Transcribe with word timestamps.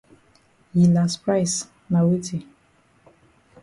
Yi 0.75 0.85
las 0.95 1.13
price 1.23 1.57
na 1.91 1.99
weti? 2.07 2.37